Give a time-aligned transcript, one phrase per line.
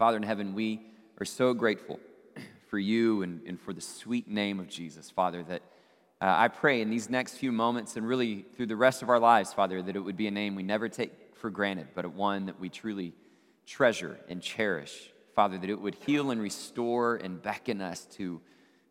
[0.00, 0.80] Father in heaven, we
[1.20, 2.00] are so grateful
[2.68, 5.60] for you and, and for the sweet name of Jesus, Father, that
[6.22, 9.18] uh, I pray in these next few moments and really through the rest of our
[9.18, 12.46] lives, Father, that it would be a name we never take for granted, but one
[12.46, 13.12] that we truly
[13.66, 15.12] treasure and cherish.
[15.34, 18.40] Father, that it would heal and restore and beckon us to,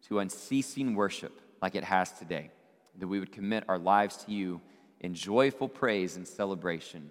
[0.10, 2.52] to unceasing worship like it has today.
[3.00, 4.62] That we would commit our lives to you
[5.00, 7.10] in joyful praise and celebration.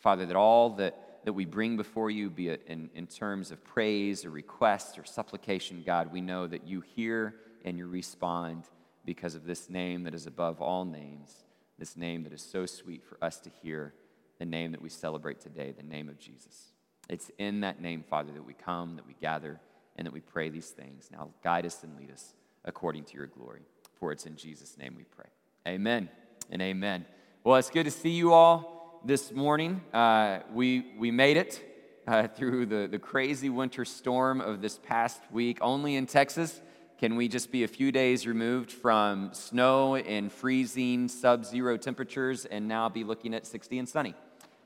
[0.00, 3.62] Father, that all that that we bring before you, be it in, in terms of
[3.64, 7.34] praise or request or supplication, God, we know that you hear
[7.64, 8.64] and you respond
[9.04, 11.44] because of this name that is above all names,
[11.78, 13.94] this name that is so sweet for us to hear,
[14.38, 16.72] the name that we celebrate today, the name of Jesus.
[17.08, 19.60] It's in that name, Father, that we come, that we gather,
[19.96, 21.08] and that we pray these things.
[21.10, 23.62] Now, guide us and lead us according to your glory.
[23.98, 25.26] For it's in Jesus' name we pray.
[25.66, 26.08] Amen
[26.50, 27.04] and amen.
[27.42, 29.80] Well, it's good to see you all this morning.
[29.92, 31.62] Uh, we, we made it
[32.06, 35.58] uh, through the, the crazy winter storm of this past week.
[35.60, 36.60] Only in Texas
[36.98, 42.44] can we just be a few days removed from snow and freezing sub zero temperatures
[42.44, 44.14] and now be looking at 60 and sunny.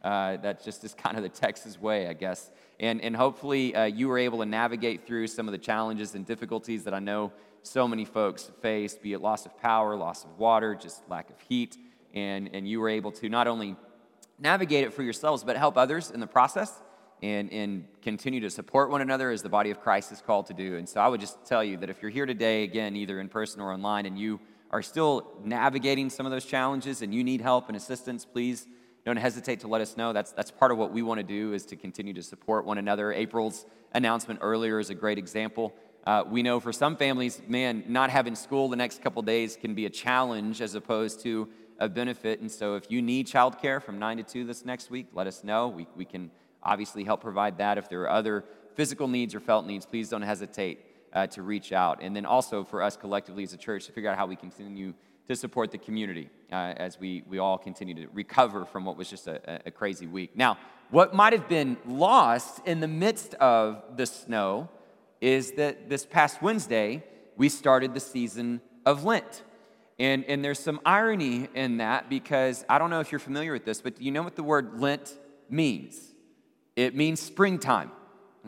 [0.02, 2.50] Uh, that just is kind of the Texas way, I guess.
[2.80, 6.26] And, and hopefully, uh, you were able to navigate through some of the challenges and
[6.26, 10.38] difficulties that I know so many folks face, be it loss of power, loss of
[10.38, 11.76] water, just lack of heat.
[12.14, 13.76] And, and you were able to not only
[14.42, 16.82] navigate it for yourselves, but help others in the process
[17.22, 20.54] and, and continue to support one another as the body of Christ is called to
[20.54, 20.76] do.
[20.76, 23.28] And so I would just tell you that if you're here today, again, either in
[23.28, 24.40] person or online, and you
[24.72, 28.66] are still navigating some of those challenges and you need help and assistance, please
[29.04, 30.12] don't hesitate to let us know.
[30.12, 32.78] That's, that's part of what we want to do is to continue to support one
[32.78, 33.12] another.
[33.12, 35.72] April's announcement earlier is a great example.
[36.04, 39.74] Uh, we know for some families, man, not having school the next couple days can
[39.74, 41.48] be a challenge as opposed to
[41.82, 42.40] of benefit.
[42.40, 45.42] And so if you need childcare from 9 to 2 this next week, let us
[45.42, 45.68] know.
[45.68, 46.30] We, we can
[46.62, 47.76] obviously help provide that.
[47.76, 48.44] If there are other
[48.76, 51.98] physical needs or felt needs, please don't hesitate uh, to reach out.
[52.00, 54.94] And then also for us collectively as a church to figure out how we continue
[55.26, 59.10] to support the community uh, as we, we all continue to recover from what was
[59.10, 60.36] just a, a crazy week.
[60.36, 60.58] Now,
[60.90, 64.68] what might have been lost in the midst of the snow
[65.20, 67.02] is that this past Wednesday,
[67.36, 69.42] we started the season of Lent.
[69.98, 73.64] And, and there's some irony in that because I don't know if you're familiar with
[73.64, 75.16] this, but do you know what the word Lent
[75.48, 76.00] means?
[76.76, 77.90] It means springtime.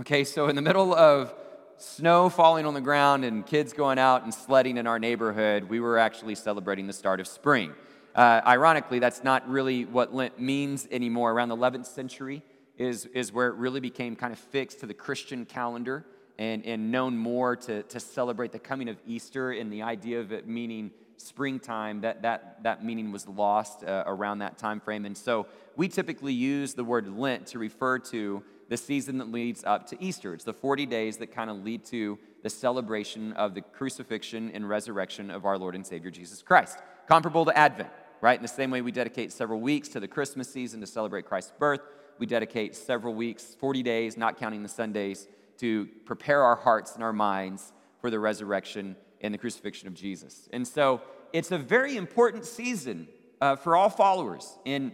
[0.00, 1.34] Okay, so in the middle of
[1.76, 5.80] snow falling on the ground and kids going out and sledding in our neighborhood, we
[5.80, 7.72] were actually celebrating the start of spring.
[8.14, 11.32] Uh, ironically, that's not really what Lent means anymore.
[11.32, 12.42] Around the 11th century
[12.78, 16.04] is, is where it really became kind of fixed to the Christian calendar
[16.38, 20.32] and, and known more to, to celebrate the coming of Easter and the idea of
[20.32, 25.04] it meaning springtime, that, that, that meaning was lost uh, around that time frame.
[25.04, 29.64] And so we typically use the word Lent to refer to the season that leads
[29.64, 30.34] up to Easter.
[30.34, 34.68] It's the 40 days that kind of lead to the celebration of the crucifixion and
[34.68, 36.78] resurrection of our Lord and Savior Jesus Christ.
[37.06, 38.38] Comparable to Advent, right?
[38.38, 41.52] In the same way we dedicate several weeks to the Christmas season to celebrate Christ's
[41.58, 41.80] birth,
[42.18, 45.26] we dedicate several weeks, 40 days, not counting the Sundays,
[45.58, 50.48] to prepare our hearts and our minds for the resurrection and the crucifixion of Jesus.
[50.52, 51.00] And so
[51.32, 53.08] it's a very important season
[53.40, 54.92] uh, for all followers in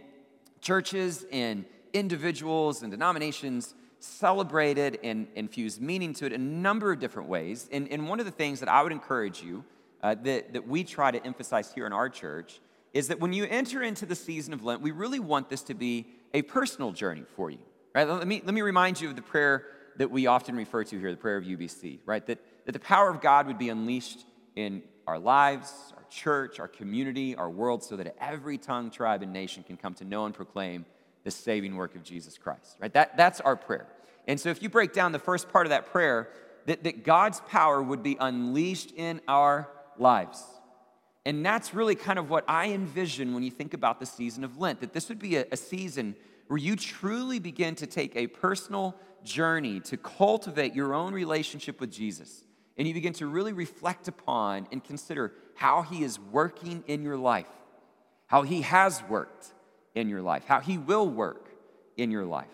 [0.61, 6.99] churches and individuals and denominations celebrated and infuse meaning to it in a number of
[6.99, 7.67] different ways.
[7.71, 9.65] And, and one of the things that I would encourage you
[10.01, 12.61] uh, that, that we try to emphasize here in our church
[12.93, 15.73] is that when you enter into the season of Lent, we really want this to
[15.73, 17.59] be a personal journey for you.
[17.93, 18.07] Right?
[18.07, 19.65] Let me, let me remind you of the prayer
[19.97, 22.25] that we often refer to here, the prayer of UBC, right?
[22.25, 24.25] That, that the power of God would be unleashed
[24.55, 29.33] in our lives, our church, our community, our world, so that every tongue, tribe, and
[29.33, 30.85] nation can come to know and proclaim
[31.23, 32.93] the saving work of Jesus Christ, right?
[32.93, 33.87] That, that's our prayer.
[34.27, 36.29] And so if you break down the first part of that prayer,
[36.65, 40.43] that, that God's power would be unleashed in our lives.
[41.25, 44.57] And that's really kind of what I envision when you think about the season of
[44.57, 46.15] Lent, that this would be a, a season
[46.51, 51.89] where you truly begin to take a personal journey to cultivate your own relationship with
[51.89, 52.43] Jesus.
[52.77, 57.15] And you begin to really reflect upon and consider how He is working in your
[57.15, 57.47] life,
[58.27, 59.53] how He has worked
[59.95, 61.47] in your life, how He will work
[61.95, 62.51] in your life,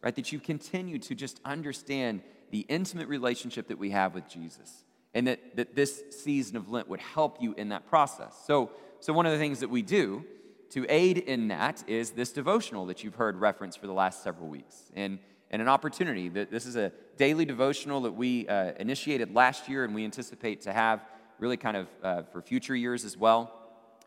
[0.00, 0.14] right?
[0.14, 2.22] That you continue to just understand
[2.52, 4.84] the intimate relationship that we have with Jesus.
[5.12, 8.32] And that, that this season of Lent would help you in that process.
[8.46, 8.70] So,
[9.00, 10.24] so, one of the things that we do
[10.70, 14.48] to aid in that is this devotional that you've heard referenced for the last several
[14.48, 14.90] weeks.
[14.94, 15.18] And,
[15.50, 19.84] and an opportunity that this is a daily devotional that we uh, initiated last year
[19.84, 21.04] and we anticipate to have
[21.38, 23.52] really kind of uh, for future years as well.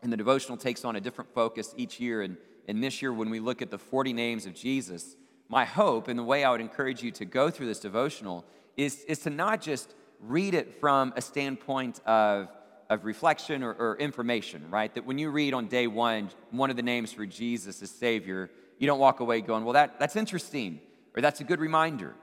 [0.02, 2.22] And the devotional takes on a different focus each year.
[2.22, 5.16] And, and this year, when we look at the 40 names of Jesus,
[5.48, 8.44] my hope and the way I would encourage you to go through this devotional
[8.76, 12.48] is, is to not just read it from a standpoint of,
[12.90, 14.94] of reflection or, or information, right?
[14.94, 18.50] That when you read on day one, one of the names for Jesus as Savior,
[18.78, 20.80] you don't walk away going, well, that, that's interesting,
[21.16, 22.14] or that's a good reminder.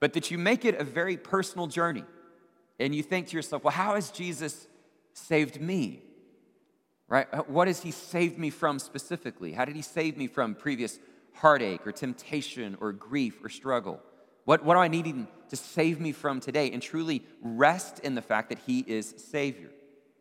[0.00, 2.04] But that you make it a very personal journey.
[2.78, 4.68] And you think to yourself, well, how has Jesus
[5.12, 6.02] saved me?
[7.08, 7.26] Right?
[7.32, 9.52] Uh, what has he saved me from specifically?
[9.52, 10.98] How did he save me from previous
[11.34, 14.00] heartache or temptation or grief or struggle?
[14.44, 16.70] What, what am I needing to save me from today?
[16.70, 19.70] And truly rest in the fact that he is Savior.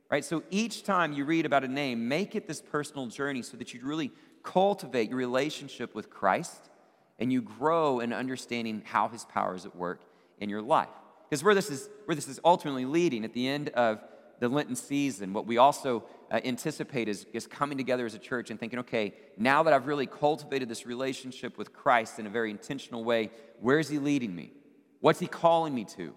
[0.10, 0.24] Right?
[0.24, 3.74] So each time you read about a name, make it this personal journey so that
[3.74, 4.12] you really
[4.42, 6.70] cultivate your relationship with Christ
[7.20, 10.02] and you grow in understanding how his power is at work
[10.40, 10.88] in your life.
[11.30, 14.00] Because where this is where this is ultimately leading at the end of
[14.40, 18.52] the Lenten season, what we also uh, anticipate is, is coming together as a church
[18.52, 22.52] and thinking, okay, now that I've really cultivated this relationship with Christ in a very
[22.52, 24.52] intentional way, where is He leading me?
[25.00, 26.14] What's He calling me to?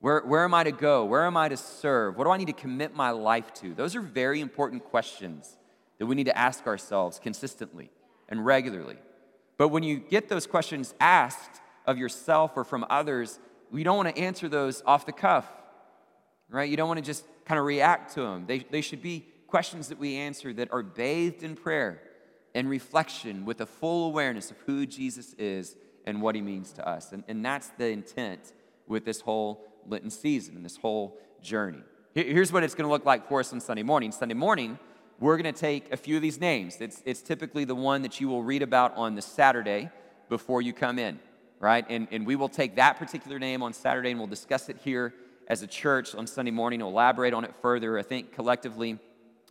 [0.00, 1.04] Where, where am I to go?
[1.04, 2.16] Where am I to serve?
[2.16, 3.74] What do I need to commit my life to?
[3.74, 5.56] Those are very important questions
[5.98, 7.90] that we need to ask ourselves consistently
[8.28, 8.96] and regularly.
[9.58, 13.38] But when you get those questions asked of yourself or from others,
[13.70, 15.46] we don't want to answer those off the cuff,
[16.48, 16.68] right?
[16.68, 18.46] You don't want to just kind of react to them.
[18.46, 22.00] They, they should be questions that we answer that are bathed in prayer
[22.54, 25.76] and reflection with a full awareness of who Jesus is
[26.06, 27.12] and what he means to us.
[27.12, 28.52] And, and that's the intent
[28.86, 31.82] with this whole Lenten season and this whole journey.
[32.14, 34.10] Here's what it's going to look like for us on Sunday morning.
[34.10, 34.78] Sunday morning,
[35.20, 36.80] we're going to take a few of these names.
[36.80, 39.90] It's, it's typically the one that you will read about on the Saturday
[40.28, 41.20] before you come in,
[41.60, 41.84] right?
[41.88, 45.14] And, and we will take that particular name on Saturday and we'll discuss it here
[45.46, 46.80] as a church on Sunday morning.
[46.80, 47.98] We'll elaborate on it further.
[47.98, 48.98] I think collectively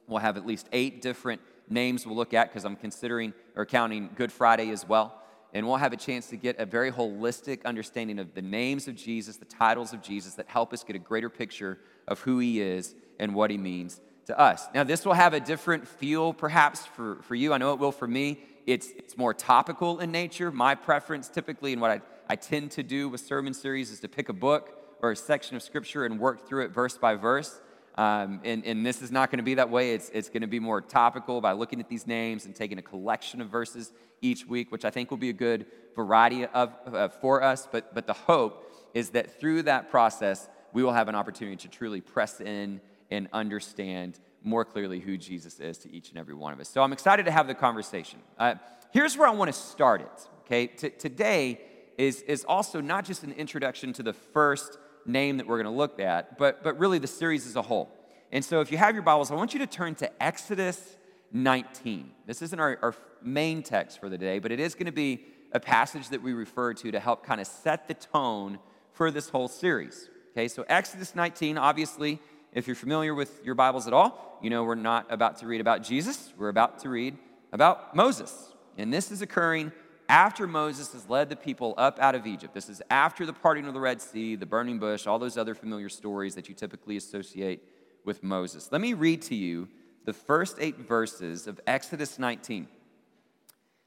[0.08, 4.10] we'll have at least eight different names we'll look at because I'm considering or counting
[4.16, 5.22] Good Friday as well.
[5.54, 8.96] And we'll have a chance to get a very holistic understanding of the names of
[8.96, 12.62] Jesus, the titles of Jesus that help us get a greater picture of who he
[12.62, 14.68] is and what he means to us.
[14.76, 17.52] Now, this will have a different feel perhaps for, for you.
[17.52, 18.40] I know it will for me.
[18.68, 20.52] It's, it's more topical in nature.
[20.52, 24.08] My preference typically, and what I, I tend to do with sermon series, is to
[24.08, 27.60] pick a book or a section of scripture and work through it verse by verse.
[28.00, 29.94] Um, and, and, this is not going to be that way.
[29.94, 32.82] It's, it's going to be more topical by looking at these names and taking a
[32.82, 33.92] collection of verses
[34.22, 35.66] each week, which I think will be a good
[35.98, 37.68] variety of, uh, for us.
[37.70, 41.68] But, but the hope is that through that process, we will have an opportunity to
[41.68, 42.80] truly press in
[43.12, 46.70] and understand more clearly who Jesus is to each and every one of us.
[46.70, 48.20] So I'm excited to have the conversation.
[48.38, 48.56] Uh,
[48.92, 50.30] here's where I want to start it.
[50.46, 51.60] Okay, T- today
[51.98, 55.78] is, is also not just an introduction to the first name that we're going to
[55.78, 57.90] look at, but, but really the series as a whole.
[58.32, 60.98] And so if you have your Bibles, I want you to turn to Exodus
[61.32, 62.12] 19.
[62.26, 65.26] This isn't our, our main text for the day, but it is going to be
[65.52, 68.60] a passage that we refer to to help kind of set the tone
[68.94, 70.10] for this whole series.
[70.32, 72.20] Okay, so Exodus 19, obviously,
[72.54, 75.62] if you're familiar with your Bibles at all, you know we're not about to read
[75.62, 77.18] about Jesus, we're about to read
[77.52, 78.54] about Moses.
[78.78, 79.72] And this is occurring
[80.10, 82.56] after Moses has led the people up out of Egypt.
[82.56, 85.54] This is after the parting of the Red Sea, the burning bush, all those other
[85.54, 87.64] familiar stories that you typically associate
[88.04, 88.70] with Moses.
[88.72, 89.70] Let me read to you
[90.06, 92.64] the first eight verses of Exodus 19.
[92.64, 92.70] It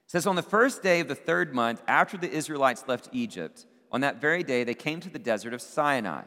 [0.06, 4.02] says, On the first day of the third month, after the Israelites left Egypt, on
[4.02, 6.22] that very day they came to the desert of Sinai.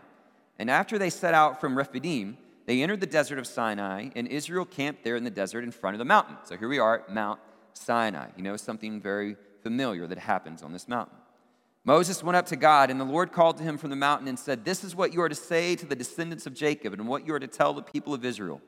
[0.59, 4.65] And after they set out from Rephidim, they entered the desert of Sinai, and Israel
[4.65, 6.37] camped there in the desert in front of the mountain.
[6.43, 7.39] So here we are at Mount
[7.73, 8.29] Sinai.
[8.35, 11.17] You know, something very familiar that happens on this mountain.
[11.85, 14.37] Moses went up to God, and the Lord called to him from the mountain and
[14.37, 17.25] said, This is what you are to say to the descendants of Jacob, and what
[17.25, 18.61] you are to tell the people of Israel.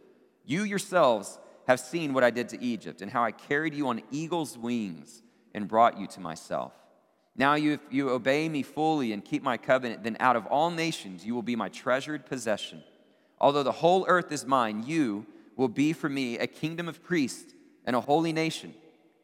[0.44, 1.38] You yourselves
[1.68, 5.22] have seen what I did to Egypt, and how I carried you on eagle's wings
[5.54, 6.74] and brought you to myself.
[7.36, 11.24] Now, if you obey me fully and keep my covenant, then out of all nations
[11.24, 12.84] you will be my treasured possession.
[13.40, 17.54] Although the whole earth is mine, you will be for me a kingdom of priests
[17.86, 18.74] and a holy nation.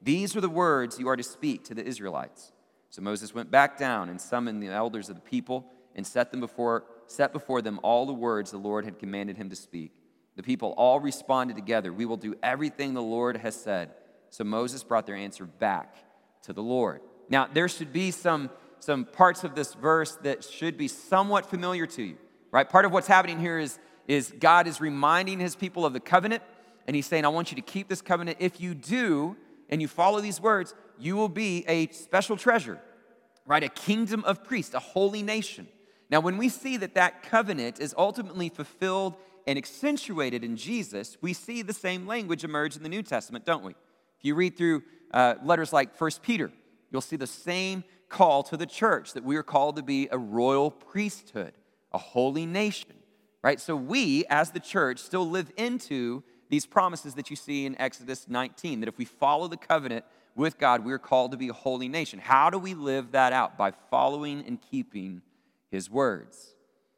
[0.03, 2.51] These are the words you are to speak to the Israelites.
[2.89, 6.41] So Moses went back down and summoned the elders of the people and set, them
[6.41, 9.91] before, set before them all the words the Lord had commanded him to speak.
[10.35, 13.91] The people all responded together, We will do everything the Lord has said.
[14.29, 15.95] So Moses brought their answer back
[16.43, 17.01] to the Lord.
[17.29, 21.85] Now, there should be some, some parts of this verse that should be somewhat familiar
[21.87, 22.17] to you,
[22.51, 22.67] right?
[22.67, 26.43] Part of what's happening here is, is God is reminding his people of the covenant,
[26.87, 28.37] and he's saying, I want you to keep this covenant.
[28.39, 29.37] If you do,
[29.73, 32.79] and you follow these words, you will be a special treasure,
[33.47, 33.63] right?
[33.63, 35.67] A kingdom of priests, a holy nation.
[36.11, 39.15] Now, when we see that that covenant is ultimately fulfilled
[39.47, 43.63] and accentuated in Jesus, we see the same language emerge in the New Testament, don't
[43.63, 43.71] we?
[43.71, 46.51] If you read through uh, letters like 1 Peter,
[46.91, 50.19] you'll see the same call to the church that we are called to be a
[50.19, 51.53] royal priesthood,
[51.91, 52.93] a holy nation,
[53.41, 53.59] right?
[53.59, 56.21] So we, as the church, still live into
[56.53, 60.05] these promises that you see in Exodus 19 that if we follow the covenant
[60.35, 62.19] with God, we are called to be a holy nation.
[62.19, 63.57] How do we live that out?
[63.57, 65.23] By following and keeping
[65.71, 66.53] his words.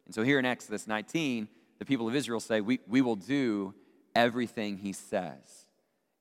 [0.05, 1.47] And so here in Exodus 19,
[1.79, 3.73] the people of Israel say, We, we will do
[4.13, 5.67] everything he says.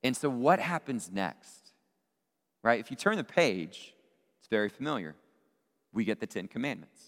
[0.05, 1.73] And so what happens next?
[2.63, 2.79] Right?
[2.79, 3.95] If you turn the page,
[4.39, 5.17] it's very familiar.
[5.93, 7.03] We get the Ten Commandments.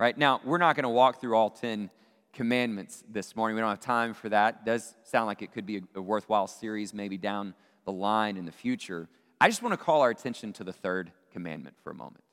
[0.00, 0.18] Right?
[0.18, 1.90] Now, we're not going to walk through all 10
[2.34, 3.54] commandments this morning.
[3.54, 4.60] We don't have time for that.
[4.62, 8.44] It does sound like it could be a, worthwhile series maybe down the line in
[8.44, 9.08] the future.
[9.40, 12.24] I just want to call our attention to the third commandment for a moment.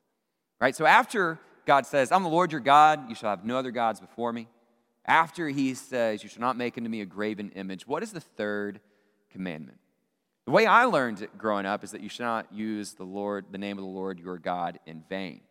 [0.60, 0.75] Right?
[0.75, 4.00] So after God says, I'm the Lord your God, you shall have no other gods
[4.00, 4.48] before me.
[5.05, 8.20] After he says, You shall not make unto me a graven image, what is the
[8.20, 8.79] third
[9.31, 9.79] commandment?
[10.46, 13.46] The way I learned it growing up is that you should not use the Lord,
[13.51, 15.41] the name of the Lord your God in vain.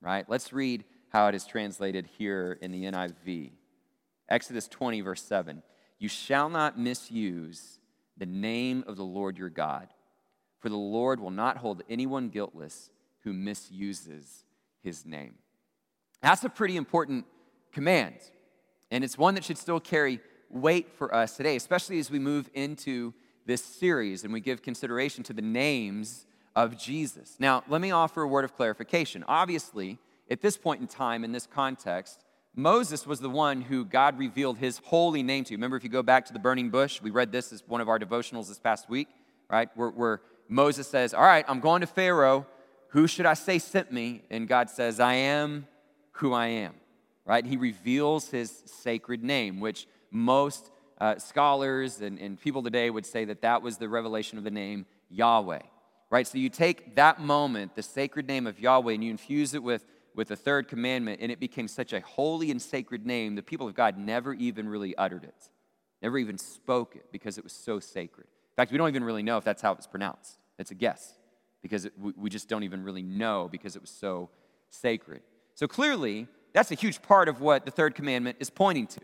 [0.00, 0.28] Right?
[0.28, 3.52] Let's read how it is translated here in the NIV.
[4.28, 5.62] Exodus 20, verse 7.
[5.98, 7.78] You shall not misuse
[8.16, 9.88] the name of the Lord your God,
[10.58, 12.90] for the Lord will not hold anyone guiltless
[13.24, 14.44] who misuses
[14.82, 15.34] his name.
[16.22, 17.26] That's a pretty important
[17.72, 18.16] command,
[18.90, 22.48] and it's one that should still carry weight for us today, especially as we move
[22.54, 23.12] into
[23.46, 27.36] this series and we give consideration to the names of Jesus.
[27.38, 29.24] Now, let me offer a word of clarification.
[29.28, 29.98] Obviously,
[30.30, 32.24] at this point in time, in this context,
[32.58, 35.54] Moses was the one who God revealed his holy name to.
[35.54, 37.88] Remember, if you go back to the burning bush, we read this as one of
[37.90, 39.08] our devotionals this past week,
[39.50, 39.68] right?
[39.74, 42.46] Where, where Moses says, All right, I'm going to Pharaoh.
[42.88, 44.22] Who should I say sent me?
[44.30, 45.66] And God says, I am
[46.12, 46.72] who I am,
[47.26, 47.44] right?
[47.44, 53.26] He reveals his sacred name, which most uh, scholars and, and people today would say
[53.26, 55.60] that that was the revelation of the name Yahweh,
[56.08, 56.26] right?
[56.26, 59.84] So you take that moment, the sacred name of Yahweh, and you infuse it with,
[60.16, 63.68] with the third commandment, and it became such a holy and sacred name, the people
[63.68, 65.50] of God never even really uttered it,
[66.02, 68.26] never even spoke it because it was so sacred.
[68.26, 70.38] In fact, we don't even really know if that's how it was pronounced.
[70.58, 71.12] It's a guess
[71.60, 74.30] because it, we just don't even really know because it was so
[74.70, 75.20] sacred.
[75.54, 79.00] So clearly, that's a huge part of what the third commandment is pointing to,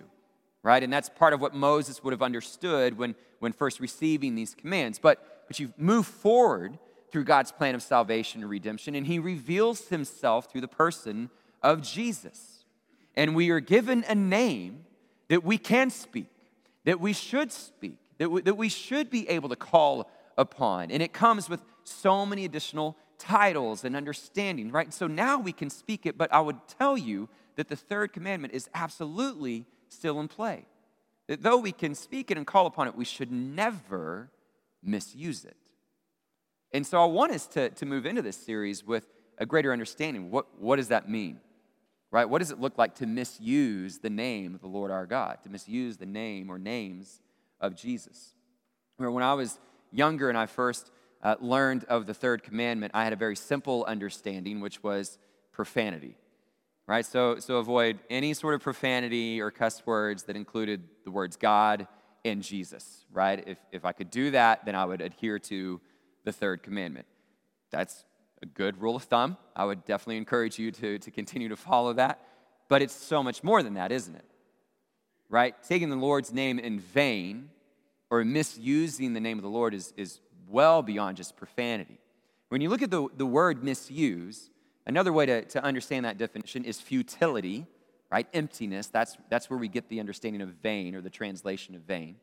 [0.62, 0.82] right?
[0.82, 4.98] And that's part of what Moses would have understood when, when first receiving these commands.
[4.98, 6.78] But, but you move forward
[7.12, 11.30] through God's plan of salvation and redemption, and he reveals himself through the person
[11.62, 12.64] of Jesus.
[13.14, 14.86] And we are given a name
[15.28, 16.28] that we can speak,
[16.84, 20.90] that we should speak, that we, that we should be able to call upon.
[20.90, 24.92] And it comes with so many additional titles and understanding, right?
[24.92, 28.54] So now we can speak it, but I would tell you that the third commandment
[28.54, 30.64] is absolutely still in play.
[31.26, 34.30] That though we can speak it and call upon it, we should never
[34.82, 35.56] misuse it.
[36.72, 39.06] And so I want us to, to move into this series with
[39.38, 40.30] a greater understanding.
[40.30, 41.40] What, what does that mean?
[42.10, 42.28] Right?
[42.28, 45.50] What does it look like to misuse the name of the Lord our God, to
[45.50, 47.20] misuse the name or names
[47.60, 48.34] of Jesus?
[48.96, 49.58] When I was
[49.90, 50.90] younger and I first
[51.22, 55.18] uh, learned of the third commandment, I had a very simple understanding, which was
[55.52, 56.16] profanity.
[56.86, 57.06] Right?
[57.06, 61.86] So, so avoid any sort of profanity or cuss words that included the words God
[62.24, 63.06] and Jesus.
[63.10, 63.42] Right?
[63.46, 65.80] If, if I could do that, then I would adhere to
[66.24, 67.06] the third commandment.
[67.70, 68.04] That's
[68.42, 69.36] a good rule of thumb.
[69.54, 72.20] I would definitely encourage you to, to continue to follow that.
[72.68, 74.24] But it's so much more than that, isn't it?
[75.28, 75.54] Right?
[75.62, 77.50] Taking the Lord's name in vain
[78.10, 81.98] or misusing the name of the Lord is, is well beyond just profanity.
[82.50, 84.50] When you look at the, the word misuse,
[84.86, 87.66] another way to, to understand that definition is futility,
[88.10, 88.26] right?
[88.34, 88.88] Emptiness.
[88.88, 92.16] That's, that's where we get the understanding of vain or the translation of vain.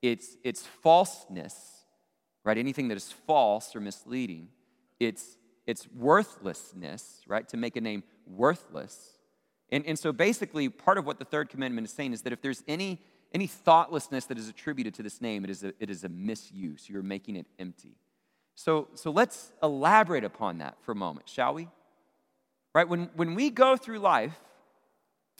[0.00, 1.81] It's, it's falseness,
[2.44, 2.58] right?
[2.58, 4.48] Anything that is false or misleading.
[5.00, 7.48] It's, it's worthlessness, right?
[7.48, 9.18] To make a name worthless.
[9.70, 12.42] And, and so basically, part of what the third commandment is saying is that if
[12.42, 13.00] there's any
[13.34, 16.88] any thoughtlessness that is attributed to this name, it is a, it is a misuse.
[16.88, 17.96] You're making it empty.
[18.54, 21.68] So, so let's elaborate upon that for a moment, shall we?
[22.74, 22.88] Right?
[22.88, 24.38] When, when we go through life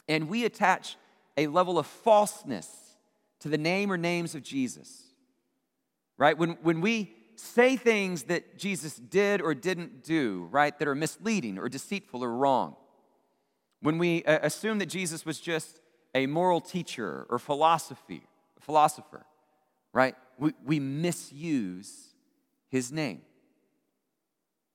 [0.07, 0.97] and we attach
[1.37, 2.67] a level of falseness
[3.39, 5.03] to the name or names of Jesus,
[6.23, 6.37] right?
[6.37, 11.57] When, when we say things that Jesus did or didn't do, right, that are misleading
[11.57, 12.77] or deceitful or wrong,
[13.81, 15.81] when we uh, assume that Jesus was just
[16.15, 18.23] a moral teacher or philosophy,
[18.61, 19.25] philosopher,
[19.91, 20.15] right?
[20.39, 22.13] We, we misuse
[22.69, 23.23] his name.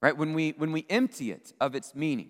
[0.03, 0.19] Right?
[0.19, 2.29] When we when we empty it of its meaning,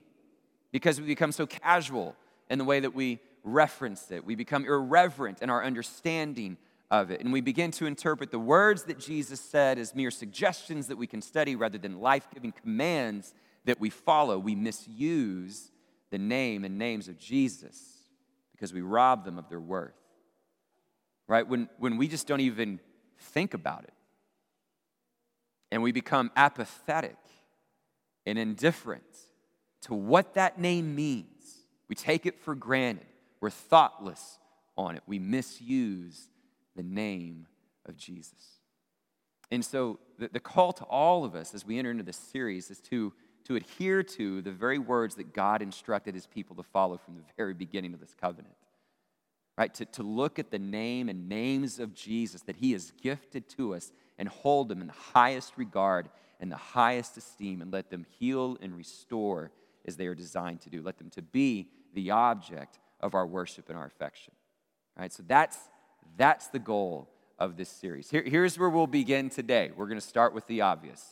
[0.71, 2.15] because we become so casual
[2.49, 6.57] in the way that we reference it, we become irreverent in our understanding
[6.91, 10.87] of it, and we begin to interpret the words that Jesus said as mere suggestions
[10.87, 13.35] that we can study rather than life-giving commands
[13.67, 15.71] that we follow, we misuse
[16.11, 17.79] the name and names of Jesus
[18.53, 19.93] because we rob them of their worth.
[21.27, 21.47] Right?
[21.47, 22.81] When, when we just don't even
[23.19, 23.93] think about it.
[25.71, 27.19] And we become apathetic
[28.25, 29.05] and indifferent
[29.83, 33.07] to what that name means, we take it for granted,
[33.41, 34.39] we're thoughtless
[34.77, 36.29] on it, we misuse
[36.79, 37.47] the name
[37.87, 38.61] of Jesus.
[39.51, 42.71] And so, the, the call to all of us as we enter into this series
[42.71, 43.13] is to,
[43.47, 47.23] to adhere to the very words that God instructed his people to follow from the
[47.37, 48.55] very beginning of this covenant.
[49.57, 49.75] Right?
[49.75, 53.75] To, to look at the name and names of Jesus that he has gifted to
[53.75, 56.09] us and hold them in the highest regard
[56.39, 59.51] and the highest esteem and let them heal and restore
[59.85, 60.81] as they are designed to do.
[60.81, 64.33] Let them to be the object of our worship and our affection.
[64.97, 65.13] Right?
[65.13, 65.59] So that's,
[66.17, 68.11] that's the goal of this series.
[68.11, 69.71] Here, here's where we'll begin today.
[69.77, 71.05] We're going to start with the obvious.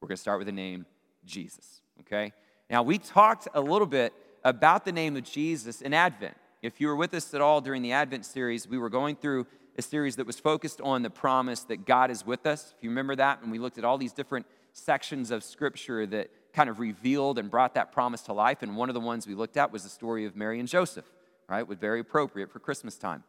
[0.00, 0.86] We're going to start with the name
[1.24, 2.32] Jesus, okay?
[2.68, 4.12] Now, we talked a little bit
[4.44, 6.36] about the name of Jesus in Advent.
[6.62, 9.46] If you were with us at all during the Advent series, we were going through
[9.78, 12.74] a series that was focused on the promise that God is with us.
[12.76, 16.30] If you remember that, and we looked at all these different sections of Scripture that
[16.52, 18.62] kind of revealed and brought that promise to life.
[18.62, 21.06] And one of the ones we looked at was the story of Mary and Joseph,
[21.48, 21.66] right?
[21.66, 23.24] Was very appropriate for Christmas time.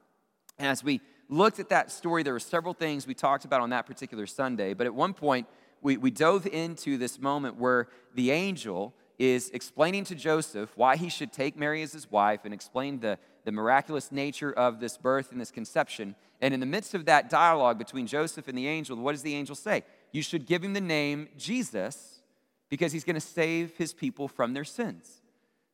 [0.57, 3.69] And as we looked at that story, there were several things we talked about on
[3.71, 4.73] that particular Sunday.
[4.73, 5.47] But at one point,
[5.81, 11.09] we, we dove into this moment where the angel is explaining to Joseph why he
[11.09, 15.31] should take Mary as his wife and explain the, the miraculous nature of this birth
[15.31, 16.15] and this conception.
[16.41, 19.35] And in the midst of that dialogue between Joseph and the angel, what does the
[19.35, 19.83] angel say?
[20.11, 22.21] You should give him the name Jesus
[22.69, 25.21] because he's going to save his people from their sins.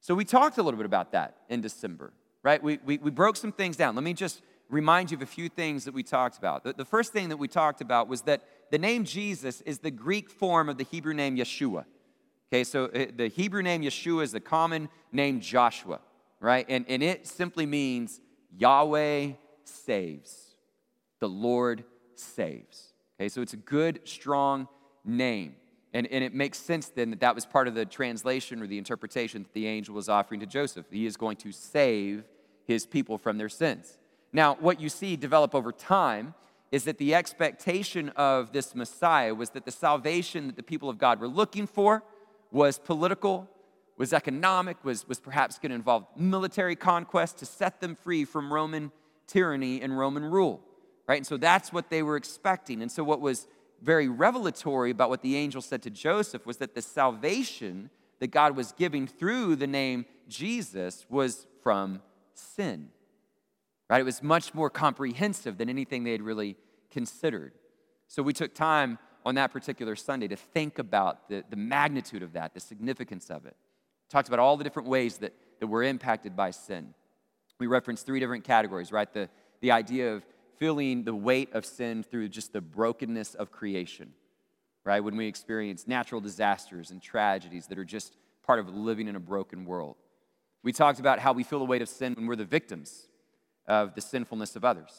[0.01, 2.61] So we talked a little bit about that in December, right?
[2.61, 3.95] We, we, we broke some things down.
[3.95, 6.63] Let me just remind you of a few things that we talked about.
[6.63, 9.91] The, the first thing that we talked about was that the name Jesus is the
[9.91, 11.85] Greek form of the Hebrew name Yeshua.
[12.51, 15.99] Okay, so uh, the Hebrew name Yeshua is the common name Joshua,
[16.39, 16.65] right?
[16.69, 18.21] And, and it simply means
[18.57, 19.31] Yahweh
[19.63, 20.55] saves.
[21.19, 21.83] The Lord
[22.15, 22.93] saves.
[23.19, 24.67] Okay, so it's a good, strong
[25.05, 25.55] name.
[25.93, 28.77] And, and it makes sense then that that was part of the translation or the
[28.77, 30.85] interpretation that the angel was offering to Joseph.
[30.91, 32.23] He is going to save
[32.65, 33.98] his people from their sins.
[34.31, 36.33] Now, what you see develop over time
[36.71, 40.97] is that the expectation of this Messiah was that the salvation that the people of
[40.97, 42.03] God were looking for
[42.51, 43.49] was political,
[43.97, 48.53] was economic, was, was perhaps going to involve military conquest to set them free from
[48.53, 48.91] Roman
[49.27, 50.61] tyranny and Roman rule,
[51.07, 51.17] right?
[51.17, 52.81] And so that's what they were expecting.
[52.81, 53.47] And so, what was
[53.81, 57.89] very revelatory about what the angel said to Joseph was that the salvation
[58.19, 62.01] that God was giving through the name Jesus was from
[62.33, 62.89] sin.
[63.89, 64.01] Right?
[64.01, 66.55] It was much more comprehensive than anything they had really
[66.91, 67.53] considered.
[68.07, 72.33] So we took time on that particular Sunday to think about the, the magnitude of
[72.33, 73.55] that, the significance of it.
[74.09, 76.93] Talked about all the different ways that, that we're impacted by sin.
[77.59, 79.11] We referenced three different categories, right?
[79.11, 80.25] The, the idea of
[80.57, 84.13] feeling the weight of sin through just the brokenness of creation,
[84.85, 85.01] right?
[85.01, 89.19] When we experience natural disasters and tragedies that are just part of living in a
[89.19, 89.95] broken world.
[90.63, 93.08] We talked about how we feel the weight of sin when we're the victims
[93.69, 94.91] of the sinfulness of others,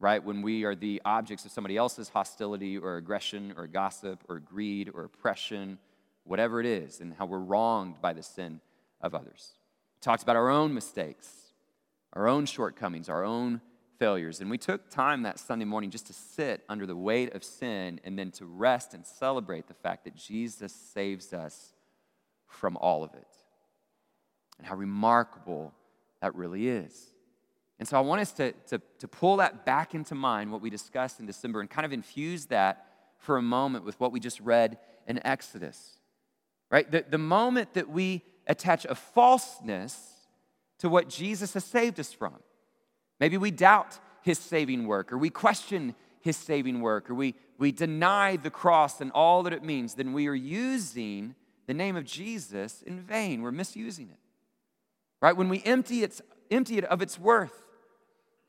[0.00, 0.24] right?
[0.24, 4.90] When we are the objects of somebody else's hostility or aggression or gossip or greed
[4.92, 5.78] or oppression,
[6.24, 8.60] whatever it is, and how we're wronged by the sin
[9.00, 9.52] of others.
[9.94, 11.28] We talked about our own mistakes,
[12.14, 13.60] our own shortcomings, our own
[13.98, 14.40] failures.
[14.40, 18.00] And we took time that Sunday morning just to sit under the weight of sin
[18.04, 21.74] and then to rest and celebrate the fact that Jesus saves us
[22.46, 23.28] from all of it.
[24.58, 25.74] And how remarkable
[26.22, 27.12] that really is.
[27.78, 30.70] And so I want us to, to, to pull that back into mind, what we
[30.70, 32.86] discussed in December, and kind of infuse that
[33.18, 35.98] for a moment with what we just read in Exodus.
[36.70, 36.90] Right?
[36.90, 39.98] The, the moment that we attach a falseness
[40.78, 42.34] to what Jesus has saved us from.
[43.20, 47.72] Maybe we doubt his saving work, or we question his saving work, or we, we
[47.72, 51.34] deny the cross and all that it means, then we are using
[51.66, 53.42] the name of Jesus in vain.
[53.42, 54.18] We're misusing it.
[55.22, 55.36] Right?
[55.36, 57.65] When we empty, its, empty it of its worth,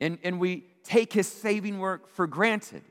[0.00, 2.82] and, and we take his saving work for granted,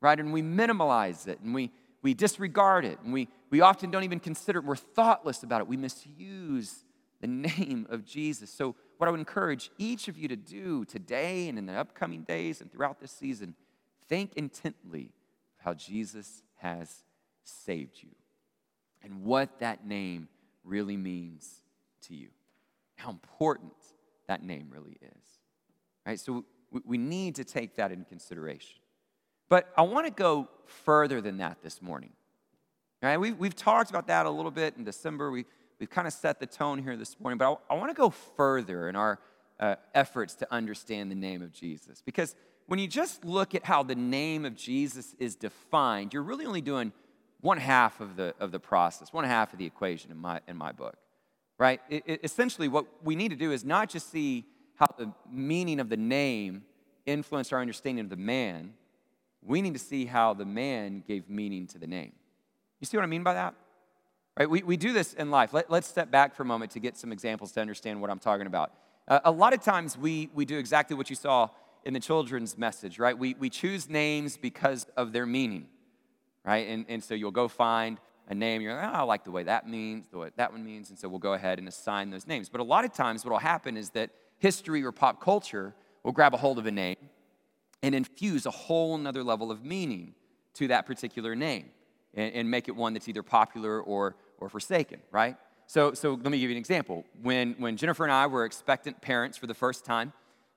[0.00, 0.18] right?
[0.18, 1.70] And we minimalize it and we,
[2.02, 4.64] we disregard it and we, we often don't even consider it.
[4.64, 5.66] We're thoughtless about it.
[5.66, 6.84] We misuse
[7.20, 8.50] the name of Jesus.
[8.50, 12.20] So, what I would encourage each of you to do today and in the upcoming
[12.20, 13.54] days and throughout this season,
[14.08, 15.12] think intently
[15.58, 17.02] of how Jesus has
[17.42, 18.10] saved you
[19.02, 20.28] and what that name
[20.64, 21.62] really means
[22.02, 22.28] to you,
[22.96, 23.72] how important
[24.28, 25.29] that name really is.
[26.06, 26.18] Right?
[26.18, 26.44] So
[26.84, 28.76] we need to take that in consideration.
[29.48, 32.12] But I want to go further than that this morning.
[33.02, 33.18] Right?
[33.18, 35.30] We, we've talked about that a little bit in December.
[35.30, 35.46] We,
[35.78, 38.10] we've kind of set the tone here this morning, but I, I want to go
[38.10, 39.18] further in our
[39.58, 42.02] uh, efforts to understand the name of Jesus.
[42.04, 42.34] Because
[42.66, 46.60] when you just look at how the name of Jesus is defined, you're really only
[46.60, 46.92] doing
[47.40, 50.56] one half of the, of the process, one half of the equation in my, in
[50.56, 50.96] my book,
[51.58, 51.80] right?
[51.88, 54.44] It, it, essentially, what we need to do is not just see
[54.80, 56.64] how the meaning of the name
[57.04, 58.72] influenced our understanding of the man,
[59.42, 62.12] we need to see how the man gave meaning to the name.
[62.80, 63.54] You see what I mean by that?
[64.38, 64.48] Right?
[64.48, 65.52] We, we do this in life.
[65.52, 68.18] Let, let's step back for a moment to get some examples to understand what I'm
[68.18, 68.72] talking about.
[69.06, 71.50] Uh, a lot of times we, we do exactly what you saw
[71.84, 73.16] in the children's message, right?
[73.16, 75.66] We, we choose names because of their meaning,
[76.44, 76.66] right?
[76.68, 79.42] And, and so you'll go find a name, you're like, oh, I like the way
[79.42, 82.26] that means, the way that one means, and so we'll go ahead and assign those
[82.26, 82.48] names.
[82.48, 86.12] But a lot of times what will happen is that history or pop culture will
[86.12, 86.96] grab a hold of a name
[87.82, 90.14] and infuse a whole nother level of meaning
[90.54, 91.66] to that particular name
[92.14, 95.36] and, and make it one that's either popular or, or forsaken, right?
[95.66, 97.04] So, so let me give you an example.
[97.22, 100.12] When, when Jennifer and I were expectant parents for the first time,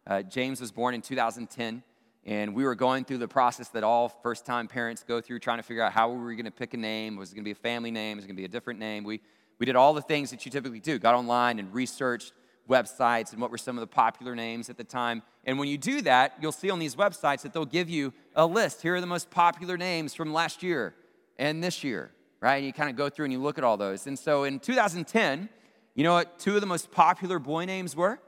[0.08, 1.84] uh, James was born in 2010,
[2.26, 5.60] and we were going through the process that all first time parents go through, trying
[5.60, 7.16] to figure out how we were going to pick a name.
[7.16, 8.18] Was it going to be a family name?
[8.18, 9.04] Was it going to be a different name?
[9.04, 9.22] We,
[9.60, 12.34] we did all the things that you typically do, got online and researched
[12.70, 15.22] websites and what were some of the popular names at the time.
[15.44, 18.46] And when you do that, you'll see on these websites that they'll give you a
[18.46, 18.82] list.
[18.82, 20.96] Here are the most popular names from last year
[21.38, 22.58] and this year, right?
[22.58, 24.08] And you kind of go through and you look at all those.
[24.08, 25.50] And so in 2010,
[25.96, 28.20] you know what two of the most popular boy names were?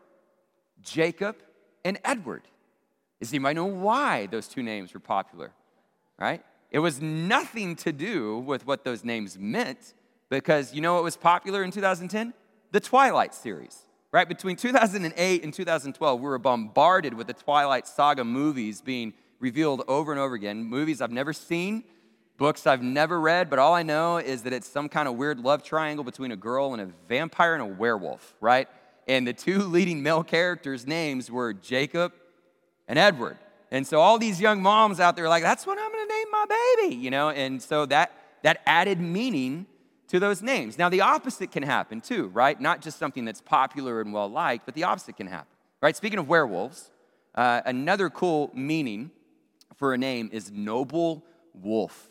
[0.82, 1.38] Jacob
[1.84, 2.44] and Edward.
[3.20, 5.52] Does anybody know why those two names were popular?
[6.20, 6.44] Right?
[6.72, 9.94] It was nothing to do with what those names meant
[10.30, 12.34] because you know what was popular in 2010?
[12.72, 13.85] The Twilight series.
[14.16, 14.30] Right?
[14.30, 20.14] Between 2008 and 2012, we were bombarded with the Twilight Saga movies being revealed over
[20.14, 20.64] and over again.
[20.64, 21.84] Movies I've never seen,
[22.38, 25.42] books I've never read, but all I know is that it's some kind of weird
[25.42, 28.70] love triangle between a girl and a vampire and a werewolf, right?
[29.06, 32.14] And the two leading male characters' names were Jacob
[32.88, 33.38] and Edward.
[33.70, 36.28] And so all these young moms out there are like, that's what I'm gonna name
[36.32, 36.46] my
[36.78, 37.32] baby, you know?
[37.32, 39.66] And so that, that added meaning
[40.16, 40.78] to those names.
[40.78, 42.60] Now, the opposite can happen too, right?
[42.60, 45.96] Not just something that's popular and well liked, but the opposite can happen, right?
[45.96, 46.90] Speaking of werewolves,
[47.36, 49.12] uh, another cool meaning
[49.76, 51.24] for a name is noble
[51.54, 52.10] wolf,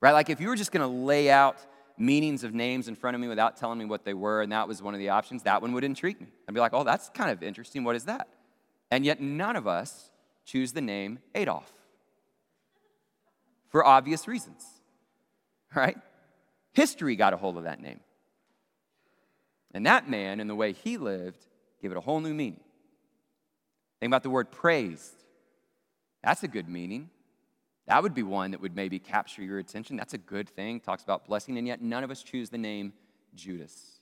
[0.00, 0.12] right?
[0.12, 1.58] Like if you were just gonna lay out
[1.98, 4.68] meanings of names in front of me without telling me what they were, and that
[4.68, 6.26] was one of the options, that one would intrigue me.
[6.48, 7.84] I'd be like, oh, that's kind of interesting.
[7.84, 8.28] What is that?
[8.90, 10.10] And yet, none of us
[10.44, 11.72] choose the name Adolf
[13.68, 14.64] for obvious reasons,
[15.74, 15.96] right?
[16.76, 18.00] History got a hold of that name.
[19.72, 21.46] And that man and the way he lived
[21.80, 22.60] gave it a whole new meaning.
[23.98, 25.14] Think about the word praised.
[26.22, 27.08] That's a good meaning.
[27.86, 29.96] That would be one that would maybe capture your attention.
[29.96, 30.80] That's a good thing.
[30.80, 32.92] Talks about blessing, and yet none of us choose the name
[33.34, 34.00] Judas.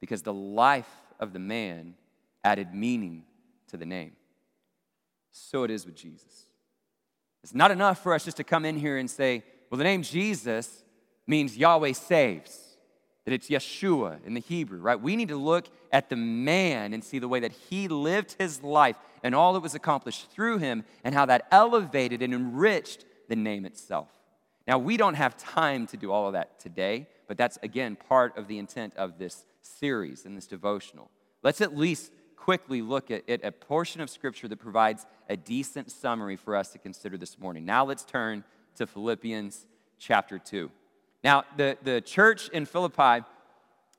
[0.00, 0.88] Because the life
[1.20, 1.94] of the man
[2.42, 3.24] added meaning
[3.68, 4.12] to the name.
[5.30, 6.44] So it is with Jesus.
[7.42, 10.02] It's not enough for us just to come in here and say, well, the name
[10.02, 10.83] Jesus
[11.26, 12.60] means Yahweh saves
[13.24, 15.00] that it's Yeshua in the Hebrew, right?
[15.00, 18.62] We need to look at the man and see the way that he lived his
[18.62, 23.36] life and all that was accomplished through him and how that elevated and enriched the
[23.36, 24.08] name itself.
[24.66, 28.36] Now, we don't have time to do all of that today, but that's again part
[28.36, 31.10] of the intent of this series and this devotional.
[31.42, 35.90] Let's at least quickly look at, at a portion of scripture that provides a decent
[35.90, 37.64] summary for us to consider this morning.
[37.64, 38.44] Now, let's turn
[38.76, 39.66] to Philippians
[39.98, 40.70] chapter 2.
[41.24, 43.24] Now, the, the church in Philippi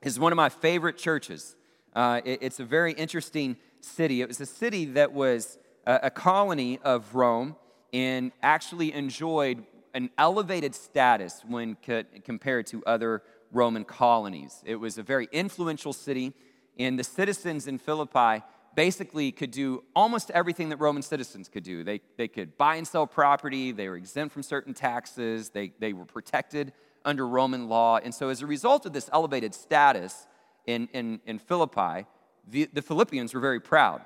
[0.04, 1.56] is one of my favorite churches.
[1.96, 4.22] Uh, it, it's a very interesting city.
[4.22, 5.58] It was a city that was
[5.88, 7.56] a, a colony of Rome
[7.92, 14.62] and actually enjoyed an elevated status when co- compared to other Roman colonies.
[14.64, 16.34] It was a very influential city,
[16.78, 18.44] and the citizens in Philippi
[18.76, 21.84] basically could do almost everything that Roman citizens could do.
[21.84, 25.94] They, they could buy and sell property, they were exempt from certain taxes, they, they
[25.94, 26.74] were protected
[27.06, 27.98] under Roman law.
[27.98, 30.28] And so, as a result of this elevated status
[30.66, 32.06] in, in, in Philippi,
[32.48, 34.02] the, the Philippians were very proud.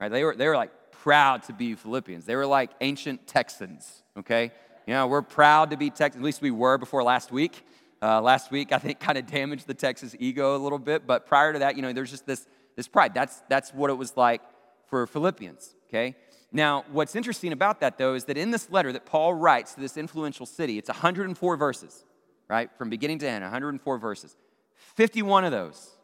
[0.00, 0.10] Right?
[0.10, 2.24] They, were, they were like proud to be Philippians.
[2.24, 4.52] They were like ancient Texans, okay?
[4.86, 6.22] You know, we're proud to be Texans.
[6.22, 7.64] At least we were before last week.
[8.02, 11.06] Uh, last week, I think, kind of damaged the Texas ego a little bit.
[11.06, 13.12] But prior to that, you know, there's just this, this pride.
[13.12, 14.40] That's, that's what it was like
[14.86, 16.16] for Philippians, okay?
[16.50, 19.80] Now, what's interesting about that, though, is that in this letter that Paul writes to
[19.80, 22.04] this influential city, it's 104 verses
[22.50, 22.68] right?
[22.76, 24.36] From beginning to end, 104 verses.
[24.96, 25.96] 51 of those,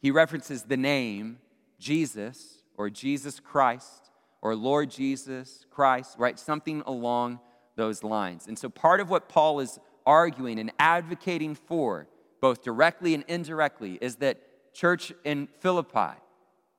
[0.00, 1.38] he references the name
[1.78, 4.10] Jesus or Jesus Christ
[4.42, 6.36] or Lord Jesus Christ, right?
[6.38, 7.38] Something along
[7.76, 8.48] those lines.
[8.48, 12.08] And so part of what Paul is arguing and advocating for,
[12.40, 14.40] both directly and indirectly, is that
[14.74, 16.18] church in Philippi,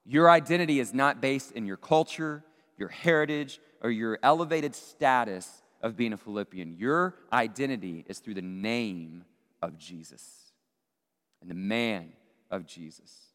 [0.05, 2.43] your identity is not based in your culture,
[2.77, 6.75] your heritage, or your elevated status of being a Philippian.
[6.77, 9.25] Your identity is through the name
[9.61, 10.51] of Jesus
[11.41, 12.13] and the man
[12.51, 13.27] of Jesus.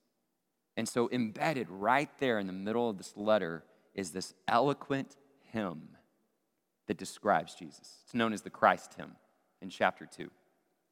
[0.77, 5.17] And so, embedded right there in the middle of this letter is this eloquent
[5.53, 5.91] hymn
[6.87, 7.99] that describes Jesus.
[8.05, 9.13] It's known as the Christ hymn
[9.63, 10.31] in chapter 2.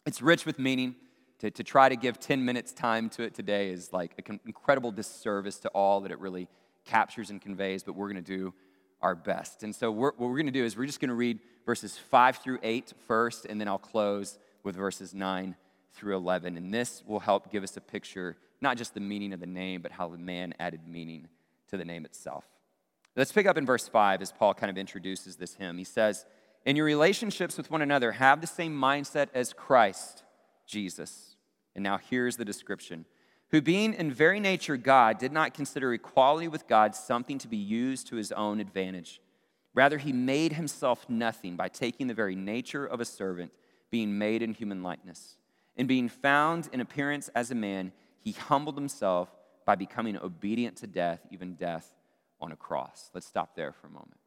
[0.06, 0.96] It's rich with meaning.
[1.40, 4.92] To, to try to give 10 minutes time to it today is like an incredible
[4.92, 6.48] disservice to all that it really
[6.84, 8.54] captures and conveys, but we're going to do
[9.02, 9.62] our best.
[9.62, 11.98] And so, we're, what we're going to do is we're just going to read verses
[11.98, 15.56] 5 through 8 first, and then I'll close with verses 9
[15.94, 16.56] through 11.
[16.56, 19.82] And this will help give us a picture, not just the meaning of the name,
[19.82, 21.28] but how the man added meaning
[21.68, 22.44] to the name itself.
[23.14, 25.78] Let's pick up in verse 5 as Paul kind of introduces this hymn.
[25.78, 26.24] He says,
[26.64, 30.22] In your relationships with one another, have the same mindset as Christ
[30.66, 31.36] Jesus.
[31.74, 33.04] And now here's the description
[33.52, 37.58] who, being in very nature God, did not consider equality with God something to be
[37.58, 39.20] used to his own advantage.
[39.74, 43.52] Rather, he made himself nothing by taking the very nature of a servant,
[43.90, 45.36] being made in human likeness.
[45.76, 49.28] And being found in appearance as a man, he humbled himself
[49.66, 51.94] by becoming obedient to death, even death
[52.40, 53.10] on a cross.
[53.14, 54.18] Let's stop there for a moment.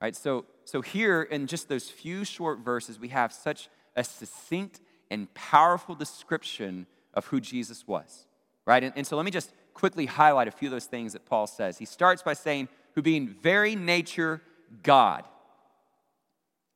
[0.00, 4.04] All right, so, so here in just those few short verses, we have such a
[4.04, 8.26] succinct and powerful description of who Jesus was.
[8.66, 8.82] Right?
[8.82, 11.46] And, and so let me just quickly highlight a few of those things that Paul
[11.46, 11.78] says.
[11.78, 14.42] He starts by saying, who being very nature
[14.82, 15.24] God.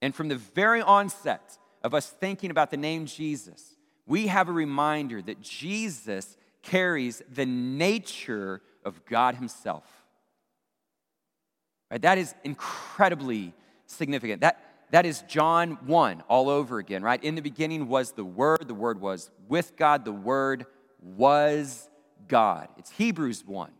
[0.03, 3.74] And from the very onset of us thinking about the name Jesus,
[4.07, 9.85] we have a reminder that Jesus carries the nature of God Himself.
[11.90, 12.03] Right?
[12.03, 13.55] That is incredibly
[13.87, 14.42] significant.
[14.42, 17.22] That, that is John 1 all over again, right?
[17.22, 20.66] In the beginning was the Word, the Word was with God, the Word
[21.02, 21.88] was
[22.28, 22.68] God.
[22.78, 23.70] It's Hebrews 1,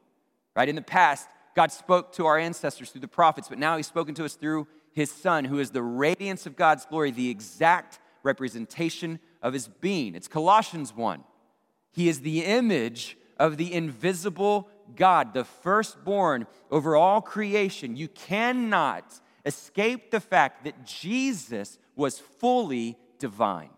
[0.57, 0.69] right?
[0.69, 4.15] In the past, God spoke to our ancestors through the prophets, but now He's spoken
[4.17, 9.19] to us through His Son, who is the radiance of God's glory, the exact representation
[9.43, 10.15] of His being.
[10.15, 11.25] It's Colossians 1.
[11.93, 17.97] He is the image of the invisible God, the firstborn over all creation.
[17.97, 23.71] You cannot escape the fact that Jesus was fully divine.